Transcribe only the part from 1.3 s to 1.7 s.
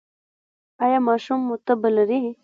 مو